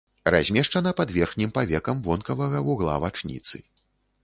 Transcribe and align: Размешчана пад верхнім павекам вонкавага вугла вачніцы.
Размешчана 0.35 0.93
пад 0.99 1.09
верхнім 1.17 1.51
павекам 1.59 2.01
вонкавага 2.09 2.65
вугла 2.71 2.99
вачніцы. 3.07 3.65